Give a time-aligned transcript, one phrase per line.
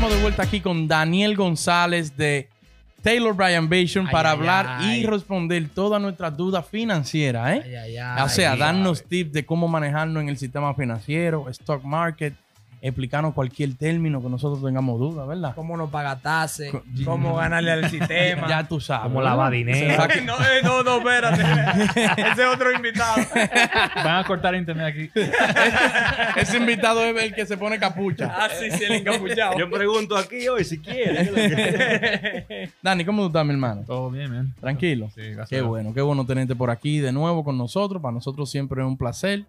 [0.00, 2.48] estamos de vuelta aquí con Daniel González de
[3.02, 5.00] Taylor Bryan Vision Ay, para ay, hablar ay.
[5.00, 8.00] y responder todas nuestras dudas financieras, ¿eh?
[8.24, 12.32] O sea, darnos tips de cómo manejarnos en el sistema financiero, stock market,
[12.82, 15.54] explicarnos cualquier término que nosotros tengamos dudas, ¿verdad?
[15.54, 18.48] Cómo no pagatarse, Co- cómo ganarle al sistema.
[18.48, 19.04] Ya tú sabes.
[19.08, 20.02] Cómo lavar dinero.
[20.24, 21.42] no, eh, no, no, espérate.
[22.32, 23.16] Ese es otro invitado.
[23.96, 25.10] Van a cortar internet aquí.
[26.36, 28.32] Ese invitado es el que se pone capucha.
[28.34, 29.58] Ah, sí, sí, el encapuchado.
[29.58, 31.30] Yo pregunto aquí hoy si quiere.
[32.82, 33.82] Dani, ¿cómo tú estás, mi hermano?
[33.86, 34.54] Todo bien, man.
[34.60, 35.10] Tranquilo.
[35.14, 35.48] Sí, gracias.
[35.50, 38.00] Qué bueno, qué bueno tenerte por aquí de nuevo con nosotros.
[38.00, 39.44] Para nosotros siempre es un placer.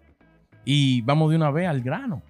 [0.64, 2.22] Y vamos de una vez al grano.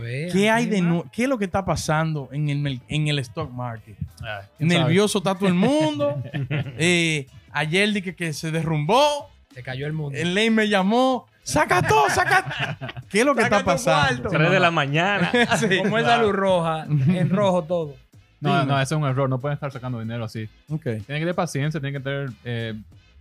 [0.00, 1.04] ¿Qué hay de?
[1.12, 3.96] ¿Qué es lo que está pasando en el, en el stock market?
[4.22, 4.80] Ay, ¿quién sabe?
[4.82, 6.22] Nervioso está todo el mundo.
[6.78, 9.30] Eh, ayer dije que se derrumbó.
[9.54, 10.16] Se cayó el mundo.
[10.18, 11.26] El ley me llamó.
[11.42, 12.08] ¡Saca todo!
[12.10, 12.94] ¡Saca!
[13.08, 14.22] ¿Qué es lo que Saca está pasando?
[14.22, 14.38] cuarto.
[14.38, 15.32] 3 de la mañana.
[15.82, 17.94] Como esa luz roja, en rojo todo.
[18.40, 18.66] No, Dime.
[18.72, 19.28] no, ese es un error.
[19.28, 20.48] No pueden estar sacando dinero así.
[20.68, 20.82] Ok.
[20.82, 22.30] Tienen que tener paciencia, tienen que tener.
[22.44, 22.74] Eh,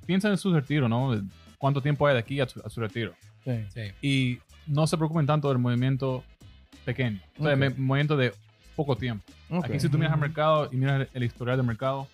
[0.06, 1.22] piensa en su retiro, ¿no?
[1.58, 3.14] ¿Cuánto tiempo hay de aquí a su, a su retiro?
[3.44, 3.66] Sí.
[3.73, 3.81] Sí.
[4.02, 6.23] Y no se preocupen tanto del movimiento
[6.86, 7.20] pequeño.
[7.39, 7.62] O sea, Ok.
[7.62, 8.34] el movimiento de
[8.75, 9.23] poco tiempo.
[9.50, 9.66] Ok.
[9.66, 12.08] Aquí, si tú miras al mercado y miras el historial del mercado,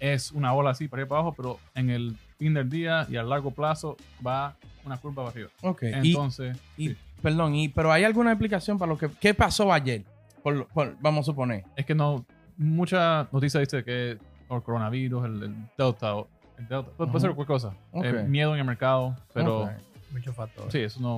[0.00, 3.16] es una ola así para ir para abajo, pero en el fin del día y
[3.16, 5.48] a largo plazo va una curva para arriba.
[5.62, 5.82] Ok.
[5.82, 6.96] Y- Entonces, y, sí.
[7.22, 10.02] Perdón, y, pero ¿hay alguna explicación para lo que qué pasó ayer?
[10.42, 11.64] Por, por- vamos a suponer.
[11.74, 12.24] es que no,
[12.58, 14.10] mucha noticia dice que
[14.50, 16.12] el coronavirus, el, el Delta,
[16.58, 17.74] el Delta puede, puede ser cualquier cosa.
[17.92, 18.04] Ok.
[18.04, 19.70] Eh, miedo en el mercado, pero Ok.
[20.12, 20.70] Muchos factores.
[20.72, 21.16] sí, eso no.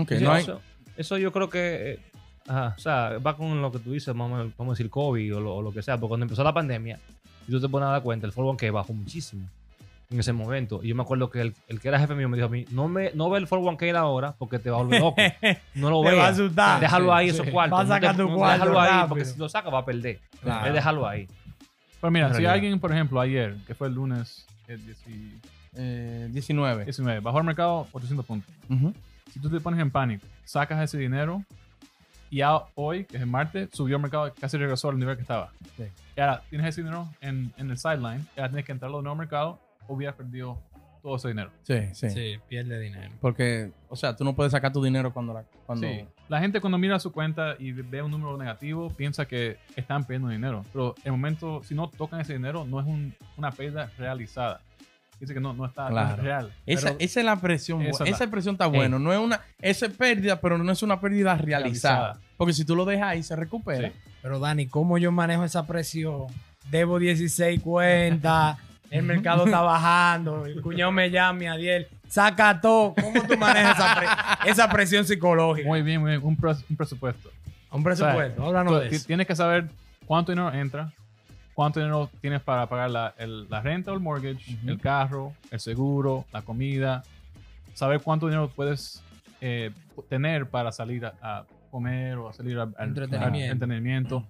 [0.00, 0.60] Ok, Sí, no hay- eso,
[0.98, 1.92] eso yo creo que.
[1.92, 1.98] eh,
[2.46, 5.36] ajá, o sea, va con lo que tú dices, vamos, a- vamos a decir COVID
[5.36, 5.96] o lo, o lo que sea.
[5.98, 6.98] Porque cuando empezó la pandemia,
[7.46, 9.48] y tú te pones a dar cuenta, el fútbol que bajó muchísimo
[10.10, 10.80] en ese momento.
[10.82, 12.64] Y yo me acuerdo que el, el que era jefe mío me dijo a mí:
[12.70, 15.16] No, me, no ve el 401k ahora porque te va a volver loco.
[15.74, 16.30] No lo Te va a veas.
[16.30, 16.80] asustar.
[16.80, 17.52] Déjalo ahí, Sí, esos sí.
[17.52, 17.78] cuartos.
[17.78, 19.78] Va a No te- sacar tu no, cuarto Déjalo ahí, porque si lo saca va
[19.80, 20.18] a perder.
[20.42, 20.66] Claro.
[20.66, 21.26] Es dejarlo ahí.
[22.00, 24.98] Pero mira, si alguien, por ejemplo, ayer, que fue el lunes el 10
[25.76, 26.84] eh, 19.
[26.84, 28.54] 19, bajó el mercado 800 puntos.
[28.70, 28.92] Ujú.
[29.32, 31.44] Si tú te pones en pánico, sacas ese dinero
[32.30, 35.22] y ya hoy, que es el martes, subió el mercado, casi regresó al nivel que
[35.22, 35.50] estaba.
[35.76, 35.84] Sí.
[36.16, 39.02] Y ahora tienes ese dinero en, en el sideline, y ahora tienes que entrarlo de
[39.04, 40.58] nuevo al mercado o hubieras perdido
[41.02, 41.50] todo ese dinero.
[41.62, 43.10] Sí, sí, Sí, pierde dinero.
[43.20, 45.44] Porque, o sea, tú no puedes sacar tu dinero cuando la.
[45.64, 45.86] Cuando...
[45.86, 46.04] Sí.
[46.28, 50.28] La gente cuando mira su cuenta y ve un número negativo piensa que están perdiendo
[50.28, 50.64] dinero.
[50.72, 54.60] Pero el momento, si no tocan ese dinero, no es un- una pérdida realizada.
[55.20, 56.14] Dice que no, no está no Claro.
[56.14, 56.52] es real.
[56.66, 57.82] Esa, Pero esa es la presión.
[57.82, 58.98] Esa Esa, es la- expresión está bueno.
[58.98, 59.40] No es una.
[59.60, 61.96] Esa es pérdida, pero no es una pérdida realizada.
[61.98, 62.20] Realizada.
[62.36, 63.88] Porque si tú lo dejas ahí, se recupera.
[63.88, 63.94] Sí.
[64.22, 66.26] Pero Dani, ¿cómo yo manejo esa presión?
[66.70, 68.58] Debo 16 cuentas,
[68.90, 72.94] el mercado está bajando, el cuñado me llama, Adiel, saca todo.
[72.94, 75.66] ¿Cómo tú manejas esa, pre- esa presión psicológica?
[75.66, 76.20] muy bien, muy bien.
[76.24, 77.30] Un, pres- un presupuesto.
[77.70, 79.06] Un presupuesto, háblanos Tú de ti- eso.
[79.06, 79.68] Tienes que saber
[80.06, 80.92] cuánto dinero entra,
[81.58, 84.68] cuánto dinero tienes para pagar la, el- la renta o el mortgage, Ujú.
[84.70, 87.02] el carro, el seguro, la comida.
[87.74, 89.02] Saber cuánto dinero puedes
[89.40, 89.72] eh,
[90.08, 93.52] tener para salir a, a comer o a salir a, a- a- Entretenimiento.
[93.52, 94.24] entretenimiento.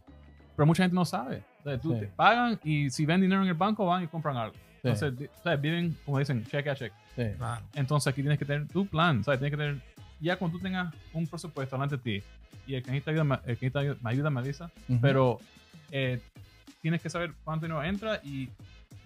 [0.57, 1.43] Pero mucha gente no sabe.
[1.61, 2.01] O sea, tú Sí.
[2.01, 4.55] te pagan y si ven dinero en el banco van y compran algo.
[4.55, 4.89] Sí.
[4.89, 6.95] Entonces, o sea, viven, como dicen, cheque a cheque.
[7.15, 7.25] Sí.
[7.37, 7.63] Claro.
[7.75, 9.39] Entonces aquí tienes que tener tu plan, ¿sabes?
[9.39, 9.83] Tienes que tener,
[10.19, 12.27] ya cuando tú tengas un presupuesto delante de ti
[12.67, 14.99] y el que necesita ayuda, me- el que necesita ayuda- me ayuda, me avisa, Ujú.
[15.03, 15.39] pero
[15.91, 16.21] eh,
[16.81, 18.49] tienes que saber cuánto dinero entra y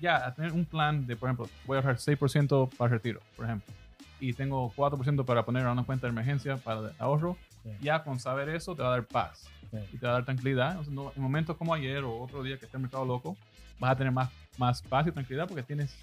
[0.01, 3.47] ya, a tener un plan de, por ejemplo, voy a ahorrar 6% para retiro, por
[3.47, 3.73] ejemplo,
[4.21, 7.71] y tengo 4% para poner a una cuenta de emergencia para ahorro, Sí.
[7.81, 9.77] ya con saber eso te va a dar paz Sí.
[9.93, 10.79] y te va a dar tranquilidad.
[10.81, 13.37] O sea, no- en momentos como ayer o otro día que esté el mercado loco,
[13.79, 15.97] vas a tener más, más paz y tranquilidad porque tienes,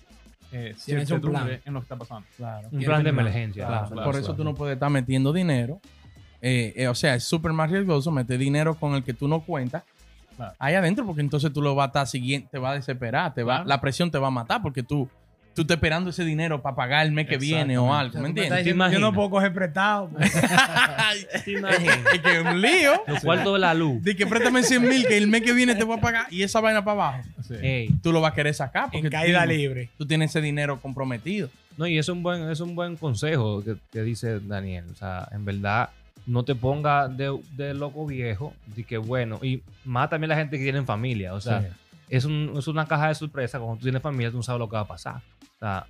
[0.54, 1.60] eh, Tienes un plan.
[1.66, 2.26] en lo que está pasando.
[2.38, 2.70] Claro.
[2.72, 3.68] Un plan de emergencia.
[3.68, 4.38] Claro, Claro, claro, por eso claro.
[4.38, 5.82] tú no puedes estar metiendo dinero.
[6.42, 9.42] Eh, eh, o sea, es súper más riesgoso meter dinero con el que tú no
[9.42, 9.84] cuentas
[10.40, 10.56] Claro.
[10.60, 13.44] ahí adentro, porque entonces tú lo vas a estar siguiente, te va a desesperar, te
[13.44, 13.68] va, Claro.
[13.70, 15.10] la presión te va a matar, porque tú,
[15.54, 18.66] tú estás esperando ese dinero para pagar el mes que viene o algo, ¿me entiendes?
[18.66, 20.08] yo no puedo coger prestado.
[20.10, 20.32] pues.
[21.46, 22.00] ¿Te imaginas?
[22.14, 23.02] Es que es un lío.
[23.08, 24.02] Los cuartos de la luz.
[24.04, 26.44] De que préstame 100 mil, que el mes que viene te voy a pagar y
[26.44, 27.30] esa vaina para abajo.
[27.48, 27.90] Sí.
[28.02, 29.90] Tú lo vas a querer sacar porque en caída tú, libre.
[29.98, 31.50] tú tienes ese dinero comprometido.
[31.78, 34.86] No, y es un buen, es un buen consejo que, que dice Daniel.
[34.92, 35.90] O sea, en verdad,
[36.30, 40.58] no te ponga de, de loco viejo, de que bueno, y más también la gente
[40.58, 41.34] que tiene familia.
[41.34, 41.68] O sea, Sí.
[42.10, 43.58] es, un- es una caja de sorpresa.
[43.60, 45.16] Cuando tú tienes familia, tú no sabes lo que va a pasar.
[45.18, 45.86] O sea,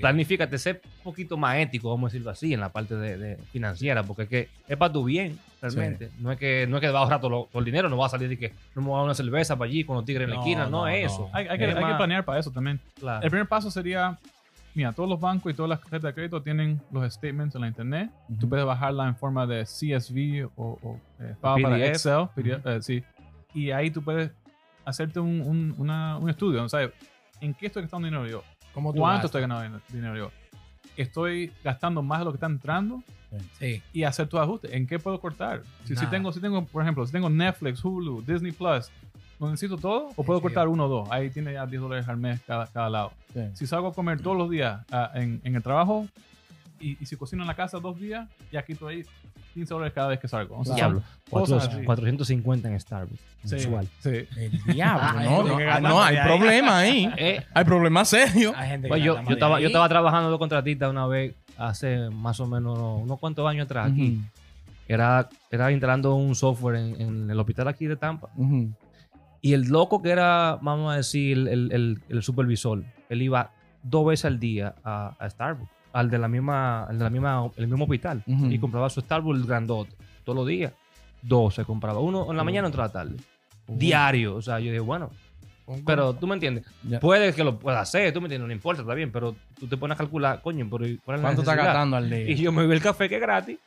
[0.00, 3.36] planifícate, sé un poquito más ético, vamos a decirlo así, en la parte de, de
[3.50, 6.10] financiera, porque es que es para tu bien, realmente.
[6.18, 8.06] No es que no es que va a ahorrar todo, todo el dinero, no va
[8.06, 10.04] a salir de que no me voy a dar una cerveza para allí con los
[10.04, 11.30] tigres en la No, esquina, no, no, es eso.
[11.32, 12.78] Hay, hay que, hay que planear para eso también.
[12.98, 13.22] claro.
[13.24, 14.18] El primer paso sería,
[14.80, 17.68] mira, todos los bancos y todas las tarjetas de crédito tienen los statements en la
[17.68, 18.10] internet.
[18.40, 21.86] Tú puedes bajarla en forma de CSV o, o, eh, file para.
[21.86, 23.02] Excel, PDF, eh, sí.
[23.52, 24.30] y ahí tú puedes
[24.86, 26.92] hacerte un, un, una- un estudio, ¿sabes?
[27.42, 28.42] ¿En qué estoy gastando dinero yo?
[28.72, 29.24] ¿Cómo ¿Cuánto gastas?
[29.26, 30.30] estoy ganando dinero yo?
[30.96, 33.02] ¿Estoy gastando más de lo que está entrando?
[33.60, 33.80] Sí.
[33.92, 34.76] y hacer tu ajuste.
[34.76, 35.62] ¿En qué puedo cortar?
[35.84, 39.09] Si, si tengo, si tengo, por ejemplo, si tengo Netflix, Hulu, Disney Plus, ¿no
[39.48, 40.08] necesito todo?
[40.16, 40.42] ¿O puedo Sí.
[40.42, 41.08] cortar uno o dos?
[41.10, 43.12] Ahí tiene ya 10 dólares al mes cada, cada lado.
[43.32, 43.40] Sí.
[43.54, 46.06] Si salgo a comer todos los días ah, en, en el trabajo
[46.80, 49.04] y, y si cocino en la casa dos días, ya quito ahí
[49.54, 50.58] 15 dólares cada vez que salgo.
[50.58, 51.02] O sea, Diablo.
[51.28, 51.84] cosas Cuatro- así.
[51.86, 53.20] 450 en Starbucks.
[53.44, 53.88] Sí, mensual.
[54.00, 54.10] sí.
[54.36, 57.10] El diablo, no, ah, no, hay problema ahí.
[57.16, 58.54] Eh, Hay problemas serios.
[58.56, 62.10] Hay gente que pues yo, yo, estaba, yo estaba trabajando de contratista una vez hace
[62.10, 64.20] más o menos unos cuantos años atrás aquí.
[64.88, 68.28] Era, era instalando un software en, en el hospital aquí de Tampa.
[68.36, 68.70] Ujú.
[69.42, 73.52] Y el loco que era, vamos a decir, el, el- el supervisor, él iba
[73.82, 77.50] dos veces al día a, a Starbucks, al de la misma, al de la misma,
[77.56, 79.92] el mismo hospital, y compraba su Starbucks grandote,
[80.24, 80.72] todos los días.
[81.22, 83.16] Dos se compraba, uno en la mañana otro en la tarde.
[83.66, 84.36] Diario.
[84.36, 85.10] O sea, yo dije, bueno,
[85.86, 86.64] pero tú me entiendes.
[87.00, 89.76] Puede que lo pueda hacer, tú me entiendes, no importa, está bien, pero tú te
[89.76, 91.64] pones a calcular, coño, pero ¿cuál es ¿Cuánto está necesidad?
[91.64, 92.30] gastando al día?
[92.30, 93.58] Y yo me vi el café que es gratis,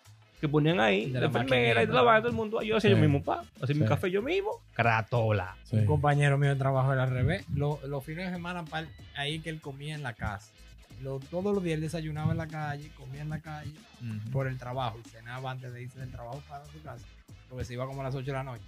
[0.44, 2.62] que ponían ahí, De la la enfermera y de la vaina, todo el mundo.
[2.62, 2.96] Yo hacía Sí.
[2.98, 5.56] yo mismo, pa, hacía mi café yo mismo, gratola.
[5.64, 5.78] Sí.
[5.78, 7.46] Un compañero mío de trabajo era al revés.
[7.56, 10.52] Lo- Los, fines de semana pal- ahí que él comía en la casa.
[11.02, 13.72] Lo- todos los días él desayunaba en la calle, comía en la calle
[14.34, 17.06] por el trabajo y cenaba antes de irse del trabajo para su casa.
[17.50, 18.66] Porque se iba como a las 8 de la noche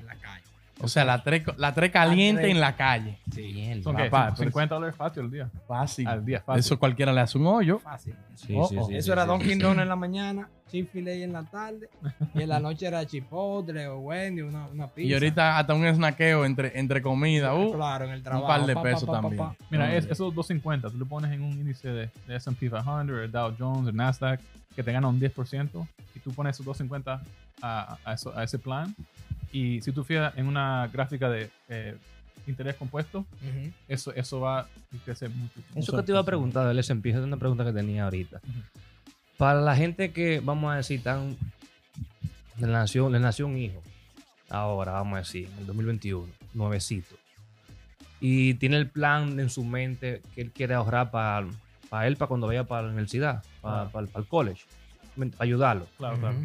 [0.00, 0.44] en la calle.
[0.80, 2.54] O sea, la tres, la tres caliente tres.
[2.54, 3.18] en la calle.
[3.32, 4.04] Sí, ¿Son qué?
[4.10, 5.50] Papá, pero- 50 dólares fácil al día.
[5.68, 6.06] Fácil.
[6.08, 6.60] Al día, fácil.
[6.60, 7.78] Eso cualquiera le hace un hoyo.
[7.78, 8.14] Fácil.
[8.34, 8.84] Sí, Oh, sí, oh.
[8.86, 9.58] sí, Eso sí, era sí, Dunkin' sí.
[9.60, 11.88] Donuts en la mañana, Chick-fil-A en la tarde
[12.34, 15.08] y en la noche era Chipotle o Wendy, una, una pizza.
[15.08, 17.54] Y ahorita hasta un snaqueo entre, entre comida.
[17.54, 18.46] Uh, claro, en el trabajo.
[18.48, 19.38] par de pa, pesos pa, pa, también.
[19.38, 19.54] pa.
[19.70, 23.30] Mira, es, esos 250, tú le pones en un índice de, de S&P 500, el
[23.30, 24.40] Dow Jones, el Nasdaq,
[24.74, 25.86] que te gana un 10%,
[26.16, 27.22] y tú pones esos 250
[27.62, 28.92] a, a, eso- a ese plan,
[29.54, 31.96] y si tú fijas en una gráfica de eh,
[32.46, 33.24] interés compuesto,
[33.88, 34.66] eso, eso va a
[35.04, 35.60] crecer mucho.
[35.76, 38.40] Eso que te iba a preguntar del S&P, esa es una pregunta que tenía ahorita.
[39.38, 41.36] Para la gente que, vamos a decir, tan,
[42.58, 43.82] le nació, le nació un hijo,
[44.50, 47.16] ahora, vamos a decir, en el 2021, nuevecito,
[48.20, 51.46] y tiene el plan en su mente que él quiere ahorrar para,
[51.90, 53.90] para él, para cuando vaya para la universidad, para, Claro.
[53.90, 54.62] para- para el college,
[55.16, 55.86] para ayudarlo.
[55.98, 56.36] Claro, claro.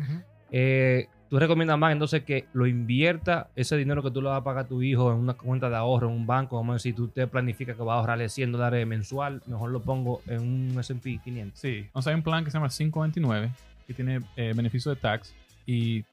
[0.51, 4.43] Eh, tú recomiendas más entonces que lo invierta ese dinero que tú le vas a
[4.43, 6.57] pagar a tu hijo en una cuenta de ahorro en un banco.
[6.57, 9.81] Vamos a decir, tú te planificas que vas a ahorrarle 100 dólares mensual, mejor lo
[9.81, 11.59] pongo en un SP 500.
[11.59, 13.51] Sí, o sea, hay un plan que se llama 529
[13.87, 15.33] que tiene eh, beneficio de tax
[15.65, 16.03] y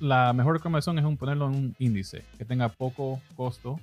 [0.00, 3.80] la mejor recomendación es un, ponerlo en un índice que tenga poco costo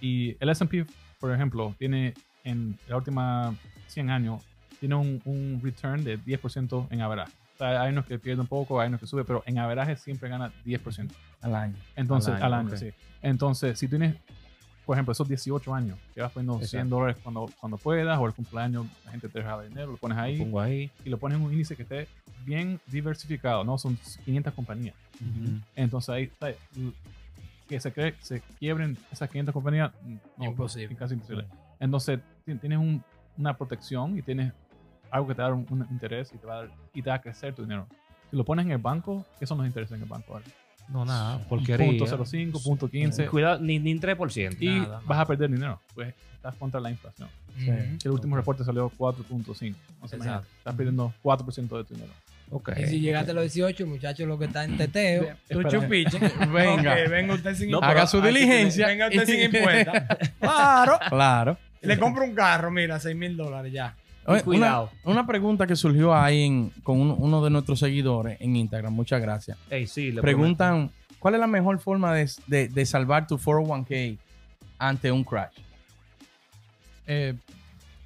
[0.00, 0.86] y el S&P,
[1.18, 2.14] por ejemplo, tiene
[2.44, 3.54] en la última
[3.88, 4.42] 100 años
[4.78, 7.32] tiene un, return de 10% en average.
[7.58, 10.28] Sea, hay unos que pierden un poco, hay unos que sube, pero en average siempre
[10.28, 11.10] gana 10%.
[11.40, 11.74] al año.
[11.96, 12.76] Entonces, Al al año, año, ok.
[12.80, 12.90] sí.
[13.22, 14.14] Entonces, si tienes,
[14.86, 16.88] por ejemplo, esos 18 años, que vas poniendo 100 Exacto.
[16.96, 20.22] dólares cuando, cuando puedas, o el cumpleaños, la gente te regala dinero, lo pones Lo
[20.22, 20.90] ahí pongo ahí.
[21.04, 22.08] y lo pones en un índice que esté
[22.44, 23.76] bien diversificado, ¿no?
[23.78, 24.94] Son 500 compañías.
[25.76, 26.48] Entonces ahí está,
[27.68, 29.92] que se, cree, se quiebren esas 500 compañías,
[30.36, 30.94] no, Imposible.
[30.96, 31.44] Casi imposible.
[31.80, 33.02] Entonces ti- tienes un-
[33.36, 34.52] una protección y tienes
[35.10, 37.16] algo que te da un, un interés y te, va a dar, y te va
[37.16, 37.86] a crecer tu dinero.
[38.30, 40.34] Si lo pones en el banco, ¿qué son los intereses en el banco?
[40.34, 40.44] ahora?
[40.88, 42.06] No, nada, Punto porquería.
[42.24, 44.56] 05, punto 15 Cuidado, ni, ni 3%.
[44.60, 45.80] y Nada, vas a perder dinero.
[45.94, 47.28] Pues estás contra la inflación.
[47.58, 49.74] Que el último reporte salió 4.5.
[50.00, 52.12] O sea, estás perdiendo 4% de tu dinero.
[52.50, 52.70] Ok.
[52.78, 55.68] Y si llegaste a los 18, el muchacho lo que está en teteo, tú Espera.
[55.68, 56.18] chupiche.
[56.50, 56.94] Venga.
[57.08, 57.80] Venga usted sin No.
[57.80, 58.86] Haga su diligencia.
[58.86, 59.94] Venga usted sin impuestos.
[60.40, 60.98] Claro.
[61.08, 61.58] Claro.
[61.82, 63.94] Le compro un carro, mira, 6 mil dólares ya.
[64.32, 64.90] Oye, cuidado.
[65.04, 68.92] Una, una pregunta que surgió ahí en- con uno, uno de nuestros seguidores en Instagram.
[68.92, 69.58] Muchas gracias.
[69.70, 74.18] Ey, sí, le Preguntan, ¿cuál es la mejor forma de, de- de salvar tu 401k
[74.78, 75.56] ante un crash?
[77.06, 77.34] Eh,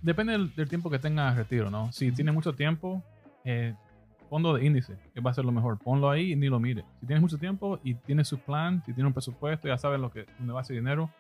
[0.01, 1.91] depende del, del tiempo que tengas retiro, ¿no?
[1.93, 3.03] Si tienes mucho tiempo,
[3.45, 3.75] eh,
[4.31, 5.79] fondo de índice, que va a ser lo mejor.
[5.79, 6.85] Ponlo ahí y ni lo mire.
[7.01, 10.11] Si tienes mucho tiempo y tienes su plan, si tienes un presupuesto, ya sabes lo
[10.11, 11.11] que, dónde va ese dinero,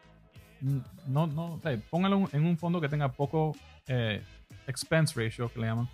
[1.08, 3.56] no, no, o sea, póngalo en un fondo que tenga poco
[3.88, 4.22] eh,
[4.66, 5.88] expense ratio, que le llaman.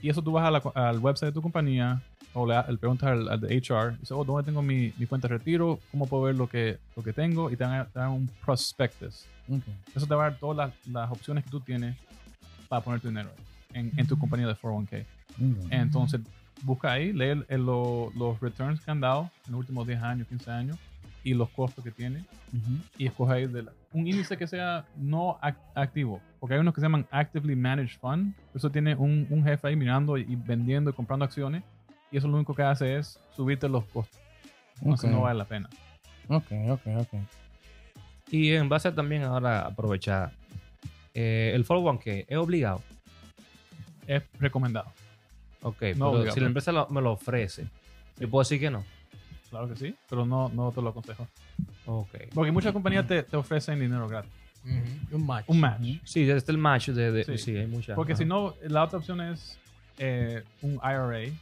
[0.00, 2.00] Y eso tú vas a la al website de tu compañía
[2.34, 5.26] o le, le preguntas al, al de HR, dice, oh, ¿dónde tengo mi, mi cuenta
[5.28, 5.80] de retiro?
[5.90, 7.50] ¿Cómo puedo ver lo que, lo que tengo?
[7.50, 9.26] Y te dan, te dan un prospectus.
[9.94, 11.96] Eso te va a dar todas las, las opciones que tú tienes
[12.68, 13.30] para poner tu dinero
[13.72, 15.04] en, en tu compañía de 401k.
[15.70, 16.20] Entonces,
[16.62, 20.02] busca ahí, lee el- el- lo- los returns que han dado en los últimos 10
[20.02, 20.76] años, 15 años
[21.24, 22.24] y los costos que tiene
[22.96, 26.20] y escoge ahí de la- un índice que sea no ac- activo.
[26.40, 28.34] Porque hay unos que se llaman Actively Managed Fund.
[28.54, 31.62] Eso tiene un, un jefe ahí mirando y, vendiendo y comprando acciones
[32.10, 34.20] y eso lo único que hace es subirte los costos.
[34.80, 35.16] Entonces Ok.
[35.16, 35.68] no vale la pena.
[36.28, 37.14] Ok, ok, ok.
[38.30, 40.32] Y en base también ahora aprovechar,
[41.14, 42.82] eh, el 401k es obligado.
[44.06, 44.92] Es recomendado.
[45.62, 46.34] Ok, No pero obligado.
[46.34, 47.66] si la empresa lo- me lo ofrece,
[48.18, 48.84] yo puedo decir que no.
[49.50, 51.26] Claro que sí, pero no, no te lo aconsejo.
[51.86, 52.08] Ok.
[52.34, 54.30] Porque muchas compañías te, te ofrecen dinero gratis.
[54.64, 55.44] Ujú, Un match.
[55.48, 55.80] Un match.
[56.04, 57.38] Sí, desde el match de, de- sí.
[57.38, 57.56] Sí.
[57.56, 57.94] hay muchas.
[57.96, 59.58] Porque si no, la otra opción es
[59.98, 61.32] eh, un IRA,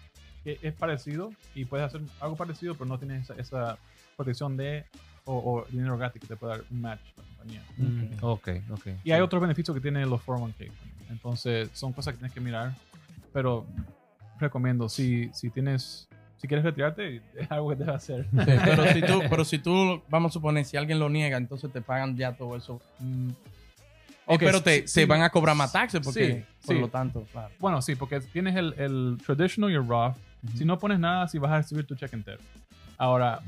[0.45, 3.79] que es parecido y puedes hacer algo parecido, pero no tienes esa, esa
[4.17, 4.85] protección de
[5.25, 7.63] o, o dinero gratis que te puede dar un match la compañía.
[7.77, 8.87] Mm, ok, ok.
[9.03, 10.71] Y hay otros beneficios que tienen los 401k.
[11.11, 12.73] Entonces, son cosas que tienes que mirar.
[13.33, 13.67] Pero
[14.39, 16.09] recomiendo, si, si tienes,
[16.47, 18.25] si quieres retirarte, es algo que debes hacer.
[18.31, 21.73] Sí, pero si tú, pero si tú, vamos a suponer, si alguien lo niega, entonces
[21.73, 22.81] te pagan ya todo eso.
[23.01, 23.31] Mm.
[24.27, 27.27] Ok, pero te, sí, se van a cobrar más taxes porque, Sí, por lo tanto,
[27.33, 27.51] claro.
[27.59, 30.17] Bueno, sí, porque tienes el, el traditional y el Roth.
[30.57, 32.39] Si no pones nada, si vas a recibir tu cheque entero.
[32.97, 33.41] Ahora,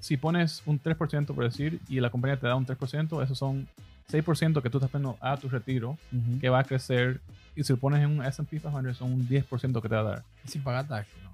[0.00, 3.68] si pones un 3%, por decir, y la compañía te da un 3%, esos son
[4.10, 5.96] 6% que tú estás poniendo a tu retiro,
[6.40, 7.20] que va a crecer.
[7.54, 10.04] Y si lo pones en un S&P 500, son un 10% que te va a
[10.04, 10.22] dar.
[10.44, 11.31] Sin pagar taxes, ¿no?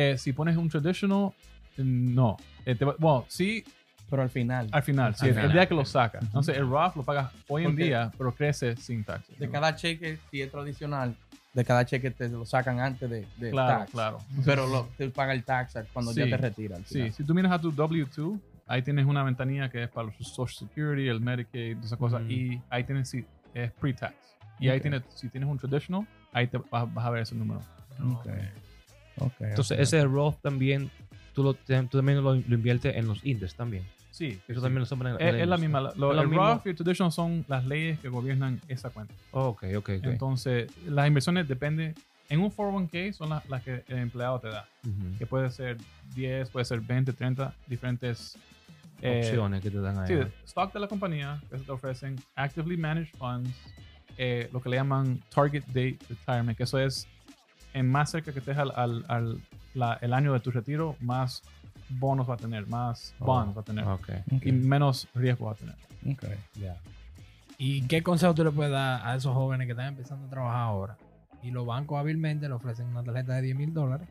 [0.00, 1.32] Eh, si pones un traditional,
[1.76, 2.36] no.
[2.64, 3.62] Eh, te va- bueno, sí,
[4.08, 5.52] Pero al final, al final, sí, Al el final.
[5.52, 6.20] día que lo sacas.
[6.24, 9.38] Entonces, el Roth lo pagas hoy en Porque- día, pero crece sin taxes.
[9.38, 11.14] de cada cheque, si es tradicional,
[11.54, 13.90] de cada cheque te lo sacan antes de, de Claro, tax.
[13.92, 14.18] claro.
[14.44, 16.30] Pero lo, te paga el tax cuando ya Sí.
[16.30, 16.78] te retiras.
[16.80, 20.08] al Sí, si tú miras a tu W2, ahí tienes una ventanilla que es para
[20.08, 22.30] los Social Security, el Medicaid, esas cosas, Mm.
[22.32, 24.14] y ahí tienes si es pre-tax.
[24.58, 24.82] Y ahí Ok.
[24.82, 27.60] tienes, si tienes un traditional, ahí te vas, vas a ver ese número.
[28.12, 28.26] Ok.
[29.20, 29.82] Ok, Entonces, ok.
[29.82, 30.90] ese Roth también,
[31.34, 33.84] tú, lo, tú también lo, lo inviertes en los índices también.
[34.10, 34.60] Sí, Eso sí.
[34.60, 35.80] también lo son en es, es la misma.
[35.80, 36.44] lo- Es lo el mismo.
[36.46, 39.14] Roth y el traditional son las leyes que gobiernan esa cuenta.
[39.32, 40.06] Ok, ok, ok.
[40.06, 41.94] Entonces, las inversiones dependen.
[42.28, 45.18] En un 401k son las, las que el empleado te da, Ujú.
[45.18, 45.78] que puede ser
[46.14, 48.38] 10, puede ser 20, 30 diferentes
[49.02, 50.06] eh, Opciones que te dan ahí.
[50.08, 53.50] Sí, stock de la compañía que se te ofrecen, actively managed funds,
[54.16, 57.08] eh, lo que le llaman target date retirement, que eso es
[57.74, 59.40] en más cerca que estés al, al- al-
[59.74, 61.42] la- el año de tu retiro, más
[61.88, 63.84] bonos va a tener, más Oh, bonds va a tener
[64.42, 65.74] y menos riesgo va a tener.
[66.12, 66.24] ok.
[67.58, 70.60] ¿Y qué consejo tú le puedes dar a esos jóvenes que están empezando a trabajar
[70.62, 70.96] ahora?
[71.42, 74.08] Y los bancos hábilmente le ofrecen una tarjeta de 10 mil dólares.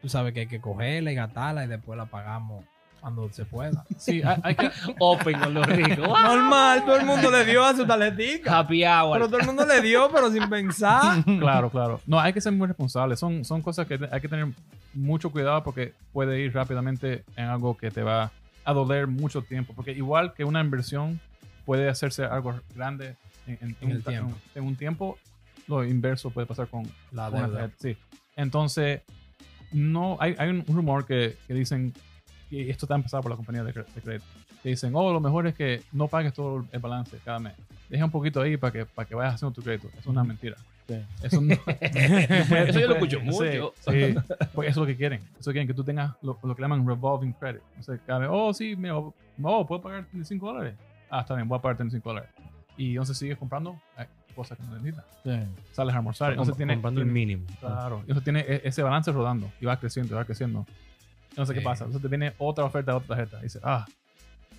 [0.00, 2.64] Tú sabes que hay que cogerla y gastarla y después la pagamos
[3.00, 3.84] cuando se pueda.
[3.96, 5.98] Sí, hay, hay que, Open con los ricos.
[6.22, 8.58] Normal, todo el mundo le dio a su tarjetita.
[8.58, 9.12] Happy hour.
[9.14, 11.24] Pero todo el mundo le dio, pero sin pensar.
[11.40, 12.00] claro, claro.
[12.06, 13.18] No, hay que ser muy responsables.
[13.18, 14.48] Son, son cosas que hay que tener
[14.94, 18.30] mucho cuidado porque puede ir rápidamente en algo que te va
[18.64, 19.72] a doler mucho tiempo.
[19.74, 21.20] Porque igual que una inversión
[21.64, 24.36] puede hacerse algo grande en, en- En el un, tiempo.
[24.54, 25.18] en un tiempo,
[25.66, 27.70] lo inverso puede pasar con La una deuda.
[27.78, 27.96] Sí.
[28.36, 29.02] Entonces,
[29.72, 31.92] no, hay, hay un rumor que, que dicen,
[32.50, 34.24] y esto está empezado por la compañía de, de crédito,
[34.62, 37.54] que dicen, oh, lo mejor es que no pagues todo el balance cada mes.
[37.88, 39.88] Deja un poquito ahí para que, para que vayas haciendo tu crédito.
[39.88, 40.56] Eso es una mentira.
[40.86, 40.96] Sí.
[41.22, 43.74] Eso, no- Eso yo lo escucho Sí, mucho.
[43.80, 44.14] Sí,
[44.54, 45.20] porque eso es lo que quieren.
[45.38, 47.60] Eso quieren que tú tengas lo, lo que llaman revolving credit.
[47.78, 49.14] O sea, cada vez, oh, sí, mira, oh,
[49.66, 50.74] puedo pagar 35 dólares.
[51.10, 52.30] Ah, está bien, voy a pagar 35 dólares.
[52.76, 55.04] Y entonces sigues comprando hay cosas que no necesitas.
[55.24, 55.30] Sí.
[55.72, 56.30] Sales a almorzar.
[56.30, 57.46] Entonces tiene, comprando el tiene- mínimo.
[57.60, 58.02] Claro.
[58.06, 60.64] Y eso tiene e- ese balance rodando y va creciendo, y va creciendo.
[61.38, 61.64] Entonces, ¿qué Sí.
[61.64, 61.84] pasa?
[61.84, 63.38] Entonces te viene otra oferta de otra tarjeta.
[63.38, 63.86] Y dice, ah,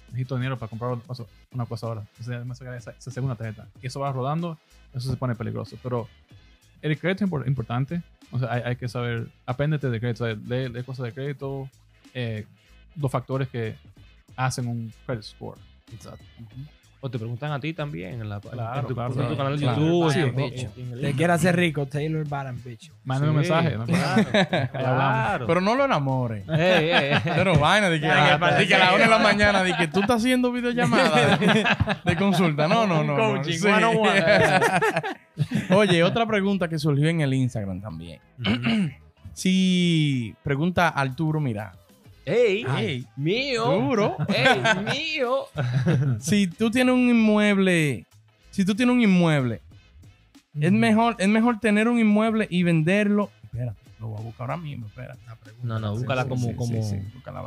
[0.08, 0.92] necesito dinero para comprar
[1.52, 2.02] una cosa ahora.
[2.18, 3.68] Entonces me saca esa, esa segunda tarjeta.
[3.82, 4.58] Y eso va rodando,
[4.94, 5.78] eso se pone peligroso.
[5.84, 6.08] Pero
[6.82, 8.02] el crédito es impor- importante.
[8.32, 11.14] O sea, hay, hay que saber, apéndete de crédito, o sea, lee, lee cosas de
[11.14, 11.70] crédito,
[12.14, 12.46] eh,
[12.96, 13.76] los factores que
[14.38, 15.58] hacen un credit score.
[17.02, 19.38] O te preguntan a ti también en, la, Claro, en tu, claro, en tu claro.
[19.38, 19.80] canal de Claro.
[19.82, 20.12] YouTube.
[20.12, 22.92] Sí, en- el Te quiere hacer rico, Taylor Bottom, bitch.
[23.06, 23.78] Mándame un Sí, mensaje.
[23.78, 23.86] ¿no?
[24.72, 25.48] Claro.
[25.48, 26.44] Pero no lo enamores.
[26.50, 27.20] Ey, ey, ey.
[27.24, 29.88] Pero vaina, de que, a, de que a las 1 de la mañana, de que
[29.88, 31.66] tú estás haciendo videollamada de,
[32.04, 32.68] de consulta.
[32.68, 33.16] No, no, no.
[33.16, 33.36] no.
[33.38, 33.66] Coaching, Sí.
[33.68, 34.24] one on one.
[35.76, 38.20] Oye, otra pregunta que surgió en el Instagram también.
[39.34, 41.72] Si pregunta Arturo, mira.
[42.30, 43.66] Ey, Ey, mío.
[43.66, 44.18] duro.
[44.28, 45.46] Ey, mío.
[46.20, 48.06] Si tú tienes un inmueble,
[48.52, 49.62] si tú tienes un inmueble,
[50.60, 53.32] es mejor, es mejor tener un inmueble y venderlo.
[53.46, 55.16] Espera, lo voy a buscar ahora mismo, espera.
[55.64, 56.84] No, no, búscala Sí, como, sí, como.
[56.84, 56.98] sí,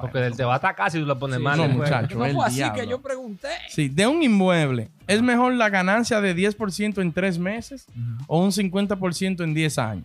[0.01, 1.57] Porque él te va a atacar si tú la pones Sí, mal.
[1.57, 1.89] no, después.
[1.91, 2.19] muchacho.
[2.19, 2.83] No el fue así diablo.
[2.83, 3.49] que yo pregunté.
[3.69, 7.87] Sí, de un inmueble, ¿es mejor la ganancia de 10% en 3 meses
[8.27, 10.05] o un 50% en 10 años?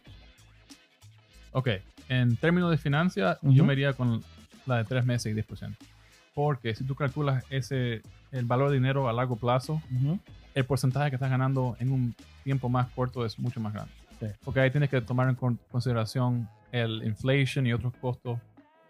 [1.52, 1.70] Ok,
[2.10, 3.54] en términos de financia, Ujú.
[3.54, 4.24] yo me iría con
[4.68, 5.76] la de 3 meses y 10%.
[6.34, 9.82] Porque si tú calculas ese, el valor de dinero a largo plazo,
[10.54, 13.92] el porcentaje que estás ganando en un tiempo más corto es mucho más grande.
[14.20, 14.28] Sí.
[14.44, 18.40] Porque ahí tienes que tomar en con- consideración el inflation y otros costos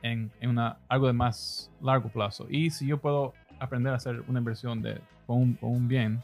[0.01, 2.47] en, en una, algo de más largo plazo.
[2.49, 6.21] Y si yo puedo aprender a hacer una inversión de, con, un, con un bien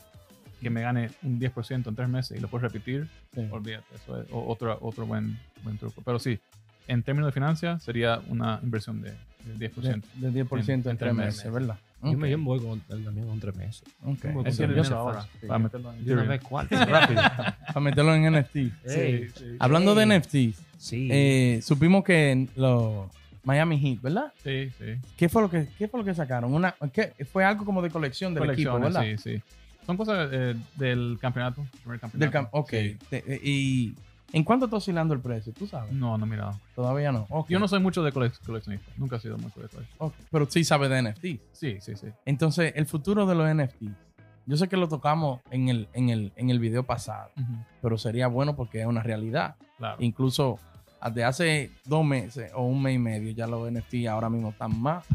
[0.61, 3.47] que me gane un 10% en tres meses y lo puedo repetir, Sí.
[3.51, 6.01] olvídate, eso es otro, otro buen, buen truco.
[6.05, 6.39] Pero sí,
[6.87, 9.13] en términos de financias sería una inversión de,
[9.57, 10.01] de 10%.
[10.15, 11.51] De, de 10% en, En- en tres meses, meses.
[11.51, 11.77] ¿verdad?
[12.03, 13.83] Yo me, Ok, yo me voy con, también con tres meses.
[14.03, 14.17] ok.
[14.23, 16.27] Yo me voy Él con tiene Yo dinero sé ahora para meterlo en una Ethereum.
[16.27, 16.67] vez, ¿cuál?
[16.69, 17.21] Rápido.
[17.67, 18.55] Para meterlo en NFT.
[18.85, 19.27] Sí,
[19.59, 20.19] Hablando de Ey.
[20.19, 21.07] NFT, Sí.
[21.09, 23.09] eh, supimos que los
[23.45, 24.33] Miami Heat, ¿verdad?
[24.43, 24.85] sí, sí.
[25.17, 26.53] ¿Qué fue lo que, qué fue lo que sacaron?
[26.53, 27.13] Una, ¿qué?
[27.31, 29.01] Fue algo como de colección del equipo, ¿verdad?
[29.03, 29.41] sí, sí.
[29.85, 31.65] Son cosas eh, del campeonato.
[31.83, 32.37] primer Del campeonato.
[32.37, 32.69] cam- ok.
[32.69, 32.97] Te-
[33.27, 33.93] eh, ¿Y
[34.33, 35.53] en cuánto está oscilando el precio?
[35.53, 35.93] ¿Tú sabes?
[35.93, 36.59] No, no he mirado.
[36.75, 37.27] Todavía no.
[37.47, 38.91] Yo no soy mucho de cole- coleccionista.
[38.97, 40.11] Nunca he sido mucho de coleccionista.
[40.29, 41.25] Pero sí sabes de NFT.
[41.53, 42.07] Sí, sí, sí.
[42.25, 43.83] Entonces, el futuro de los NFT.
[44.45, 47.29] Yo sé que lo tocamos en el, en el, en el video pasado,
[47.81, 49.55] pero sería bueno porque es una realidad.
[49.77, 49.95] Claro.
[50.01, 50.59] Incluso
[51.05, 54.77] desde hace dos meses o un mes y medio ya los NFT ahora mismo están
[54.81, 55.05] más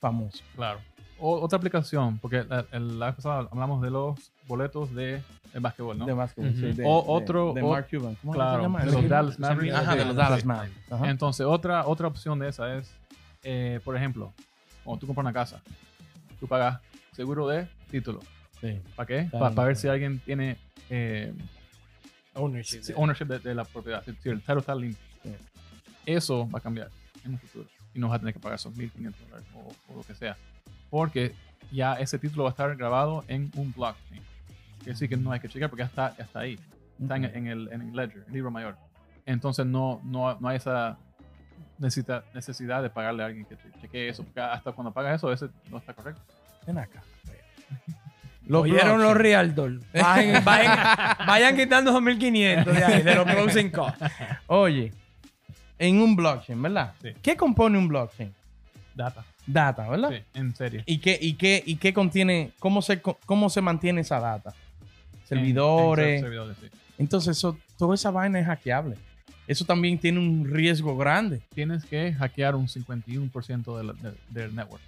[0.00, 0.44] famosos.
[0.54, 0.78] Claro.
[1.20, 5.22] O- otra aplicación, porque la, el- la vez pasada hablamos de los boletos de,
[5.52, 6.06] de básquetbol, ¿no?
[6.06, 6.58] De básquetbol, Ujú.
[6.58, 8.14] sí, de, O de- otro- de o- Mark Cuban.
[8.16, 8.80] ¿Cómo claro, se llama?
[8.82, 9.08] de ¿El los?
[9.08, 9.76] Dallas Mavericks.
[9.76, 10.44] Ajá, de los Dallas.
[10.44, 10.80] Mavericks.
[11.04, 12.90] Entonces, otra, otra opción de esa es,
[13.42, 14.32] eh, por ejemplo,
[14.84, 15.60] cuando tú compras una casa,
[16.40, 16.80] tú pagas
[17.12, 18.20] seguro de título.
[18.60, 18.80] Sí.
[18.96, 19.28] ¿Para qué?
[19.30, 19.54] Claro.
[19.54, 20.56] Para ver si alguien tiene
[20.90, 21.32] eh,
[22.34, 22.82] Ownership.
[22.82, 24.02] sí, ownership de, de la propiedad.
[24.04, 25.02] Si si el title está limpio.
[25.22, 25.30] Sí.
[26.06, 26.88] Eso va a cambiar
[27.24, 27.68] en un futuro.
[27.94, 30.36] Y no vas a tener que pagar esos 1.500 dólares o, o lo que sea.
[30.90, 31.34] Porque
[31.70, 34.22] ya ese título va a estar grabado en un blockchain.
[34.78, 36.58] Quiere decir que no hay que checar porque ya está, ya está ahí.
[37.00, 38.76] Está en, en el, en el ledger, el libro mayor.
[39.26, 40.98] Entonces no, no, no hay esa
[41.78, 44.24] necesita, necesidad de pagarle a alguien que chequee eso.
[44.24, 46.22] Porque hasta cuando pagas eso, ese no está correcto.
[46.66, 47.02] Ven acá.
[48.46, 49.14] Los Oyeron los.
[49.14, 49.80] Realtor.
[49.92, 50.78] Vayan, vayan,
[51.26, 54.02] vayan quitando 2.500 de ahí, de los closing costs.
[54.46, 54.92] Oye,
[55.78, 56.94] en un blockchain, ¿verdad?
[57.02, 57.12] Sí.
[57.22, 58.34] ¿Qué compone un blockchain?
[58.94, 59.22] Data.
[59.50, 60.10] Data, ¿verdad?
[60.10, 60.82] Sí, en serie.
[60.86, 64.54] ¿Y qué, y qué, y qué contiene, cómo se, cómo se mantiene esa data?
[65.24, 66.16] Servidores.
[66.16, 66.68] en servidores, sí.
[66.98, 68.96] Entonces, eso, toda esa vaina es hackeable.
[69.46, 71.40] Eso también tiene un riesgo grande.
[71.54, 74.82] tienes que hackear un 51% de la- de- del network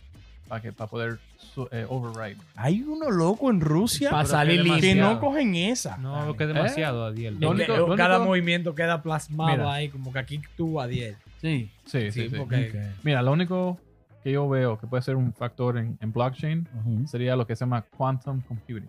[0.48, 1.18] para, que, para poder
[1.54, 2.36] su- eh, override.
[2.56, 5.96] Hay uno loco en Rusia Para salir que que no cogen esa.
[5.98, 7.42] No, lo que es demasiado, Adiel.
[7.42, 9.72] Único- lo cada movimiento queda plasmado Mira.
[9.72, 11.16] ahí, como que aquí tú a 10.
[11.40, 11.70] Sí.
[11.86, 12.36] Sí, sí, Sí, sí.
[12.36, 13.78] porque- Mira, lo único
[14.22, 17.06] que yo veo que puede ser un factor en, en blockchain Ujú.
[17.06, 18.88] sería lo que se llama quantum computing.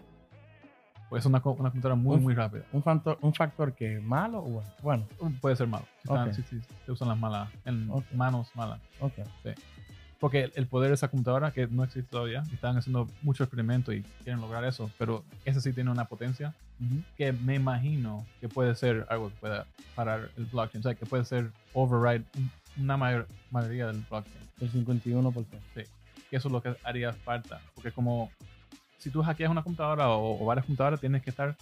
[1.09, 2.21] Pues es una, una computadora muy, Uf.
[2.21, 2.63] muy rápida.
[2.71, 4.69] un, factor, un factor que malo o bueno.
[4.81, 5.85] Bueno, Um, Puede ser malo.
[6.01, 6.33] Si, están- Ok.
[6.35, 8.05] si- si se usan las malas, en Ok.
[8.13, 8.79] manos malas.
[8.99, 9.13] ok.
[10.19, 13.93] Porque el, el poder de esa computadora, que no existe todavía, están haciendo muchos experimentos
[13.95, 17.01] y quieren lograr eso, pero ese sí tiene una potencia Ujú.
[17.17, 19.65] que me imagino que puede ser algo que pueda
[19.95, 20.79] parar el blockchain.
[20.81, 24.49] O sea, que puede ser override un- una mayor, mayoría del blockchain.
[24.59, 25.45] El 51%.
[25.73, 27.59] Que eso es lo que haría falta.
[27.75, 28.31] Porque como
[28.97, 31.55] si tú hackeas una computadora o, o varias computadoras, tienes que estar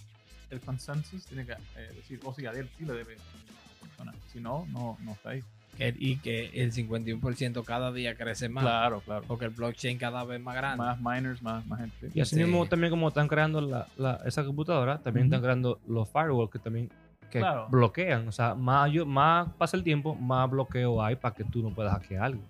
[0.50, 4.14] el consensus, tiene que eh, decir, oh sí, a él sí le debe a persona.
[4.32, 5.42] Si no, no, no está ahí.
[5.78, 8.62] Que- y que el 51% cada día crece más.
[8.64, 9.24] Claro, claro.
[9.26, 10.78] Porque el blockchain cada vez más grande.
[10.84, 12.10] Más miners, más, más gente.
[12.12, 12.42] Y así Sí.
[12.42, 16.58] mismo también como están creando la, la- esa computadora, también están creando los firewalls que
[16.58, 16.90] también
[17.30, 17.68] que Claro.
[17.70, 18.28] bloquean.
[18.28, 21.70] O sea, más, yo- más pasa el tiempo, más bloqueo hay para que tú no
[21.70, 22.42] puedas hackear algo.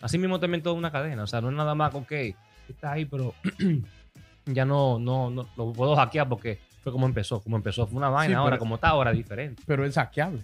[0.00, 1.22] Así mismo también toda una cadena.
[1.22, 2.12] O sea, no es nada más, ok,
[2.68, 3.34] está ahí, pero
[4.46, 7.40] ya no, no, no lo puedo hackear porque fue como empezó.
[7.40, 9.62] Como empezó fue una vaina, Sí, ahora pero- como está, ahora es diferente.
[9.66, 10.42] Pero es hackeable.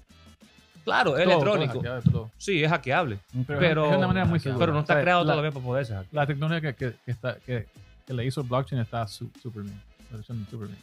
[0.85, 2.01] Claro, es Todo, todo electrónico.
[2.11, 2.31] todo.
[2.39, 3.19] sí, es hackeable.
[3.47, 4.59] Pero, Pero, es de una manera muy segura.
[4.61, 6.15] pero no está O sea, creado la- todavía para poderse hackear.
[6.15, 7.67] La tecnología que, que, que está, que,
[8.07, 9.83] que le hizo el blockchain está su- súper bien.
[10.49, 10.79] Súper bien.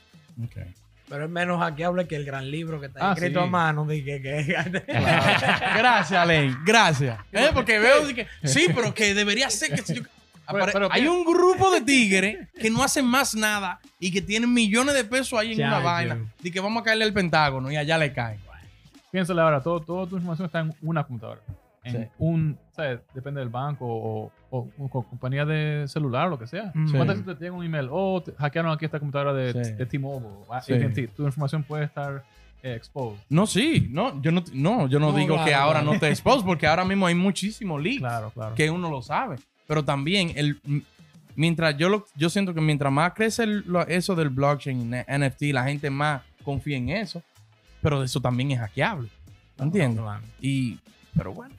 [0.45, 0.75] Ok.
[1.07, 3.45] Pero es menos hackeable que el gran libro que está Ah, escrito sí.
[3.45, 3.85] a mano.
[3.87, 4.55] Que,
[5.77, 6.55] Gracias, Ley.
[6.65, 7.19] Gracias.
[7.31, 10.01] Eh, Porque veo que sí, pero que debería ser que si yo-
[10.47, 14.51] apare- pero- hay un grupo de tigres que no hacen más nada y que tienen
[14.53, 17.77] millones de pesos ahí en una vaina y que vamos a caerle al Pentágono y
[17.77, 18.39] allá le caen.
[19.11, 21.39] Piénsale ahora, todo, toda tu información está en una computadora.
[21.85, 22.09] En Sí.
[22.17, 22.99] un, ¿sabes?
[23.13, 26.71] Depende del banco o, o, o compañía de celular o lo que sea.
[26.73, 26.91] Mm.
[26.91, 27.23] ¿Cuántas Sí.
[27.23, 27.87] veces te llega un email?
[27.91, 29.71] Oh, te hackearon aquí esta computadora de, Sí.
[29.73, 30.27] de T-Mobile.
[30.49, 31.07] AT&T.
[31.09, 32.23] Tu información puede estar
[32.63, 33.19] eh, exposed.
[33.29, 35.93] No, sí, no, yo no, no, yo no, No, digo claro, que ahora claro.
[35.93, 38.55] no te expose porque ahora mismo hay muchísimos leaks Claro, claro.
[38.55, 39.35] que uno lo sabe.
[39.67, 40.59] Pero también el
[41.35, 45.51] mientras yo lo, yo siento que mientras más crece el- lo- eso del blockchain NFT,
[45.53, 47.21] la gente más confía en eso.
[47.81, 49.09] Pero eso también es hackeable.
[49.59, 50.03] ¿Entiendes?
[50.41, 50.79] Y,
[51.15, 51.53] pero bueno,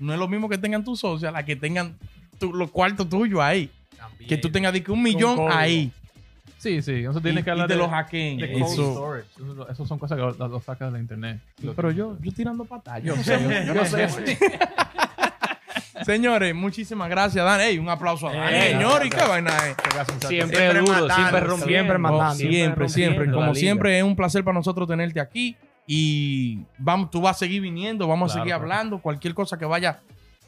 [0.00, 1.96] no es lo mismo que tengan tus socios, la que tengan
[2.38, 3.70] tu- los cuartos tuyos ahí.
[4.28, 5.52] Que tú tengas de que un millón código.
[5.54, 5.92] ahí
[6.58, 6.92] Sí, sí.
[6.96, 8.36] Entonces y, tienes que y hablar te de, lo hackeen.
[8.38, 9.26] de cold Eso- storage.
[9.36, 11.40] Eso, eso son cosas que lo, lo sacas de la internet.
[11.62, 13.02] Lo pero yo, yo tirando patas.
[13.02, 14.38] Yo sé, yo, yo sé.
[16.04, 17.60] Señores, muchísimas gracias, Dan.
[17.60, 18.54] Ey, un aplauso a Dan.
[18.54, 19.76] Ey, Señor, ¿y qué vaina es?
[20.28, 21.66] Siempre, Siempre duro, matando, siempre rompiendo.
[21.66, 22.32] siempre matando.
[22.32, 23.30] Oh, siempre, siempre.
[23.30, 25.56] Como siempre, es un placer para nosotros tenerte aquí.
[25.92, 28.62] Y vamos, tú vas a seguir viniendo, vamos a seguir claro.
[28.62, 28.98] hablando.
[29.00, 29.98] Cualquier cosa que vaya.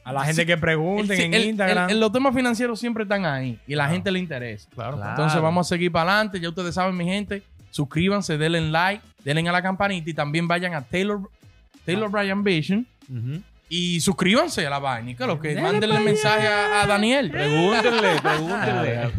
[0.04, 1.88] A la gente que pregunten Sí, en el- Instagram.
[1.88, 3.92] el- el- los temas financieros siempre están ahí y la Claro.
[3.94, 4.68] gente le interesa.
[4.72, 4.96] Claro.
[4.98, 5.10] Claro.
[5.10, 6.38] Entonces vamos a seguir para adelante.
[6.38, 7.42] Ya ustedes saben, mi gente.
[7.70, 11.20] Suscríbanse, denle like, denle a la campanita y también vayan a Taylor,
[11.84, 12.86] Taylor Bryan Vision
[13.68, 15.14] y suscríbanse a la vaina.
[15.16, 17.30] Que lo que mándenle mensaje a, a Daniel.
[17.32, 19.12] Pregúntenle, pregúntenle.